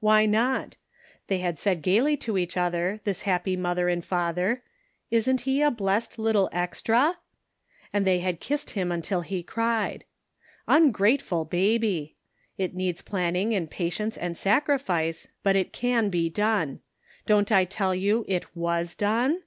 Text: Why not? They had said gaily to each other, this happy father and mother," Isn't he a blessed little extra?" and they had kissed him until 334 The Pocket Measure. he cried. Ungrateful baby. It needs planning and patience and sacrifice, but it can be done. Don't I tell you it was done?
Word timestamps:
Why 0.00 0.26
not? 0.26 0.74
They 1.28 1.38
had 1.38 1.60
said 1.60 1.80
gaily 1.80 2.16
to 2.16 2.36
each 2.36 2.56
other, 2.56 2.98
this 3.04 3.22
happy 3.22 3.54
father 3.56 3.88
and 3.88 4.04
mother," 4.10 4.64
Isn't 5.12 5.42
he 5.42 5.62
a 5.62 5.70
blessed 5.70 6.18
little 6.18 6.48
extra?" 6.52 7.18
and 7.92 8.04
they 8.04 8.18
had 8.18 8.40
kissed 8.40 8.70
him 8.70 8.90
until 8.90 9.22
334 9.22 9.54
The 9.54 9.54
Pocket 9.54 9.78
Measure. 9.78 10.02
he 10.02 10.74
cried. 10.74 10.86
Ungrateful 10.88 11.44
baby. 11.44 12.16
It 12.58 12.74
needs 12.74 13.00
planning 13.02 13.54
and 13.54 13.70
patience 13.70 14.16
and 14.16 14.36
sacrifice, 14.36 15.28
but 15.44 15.54
it 15.54 15.72
can 15.72 16.10
be 16.10 16.30
done. 16.30 16.80
Don't 17.26 17.52
I 17.52 17.64
tell 17.64 17.94
you 17.94 18.24
it 18.26 18.56
was 18.56 18.96
done? 18.96 19.44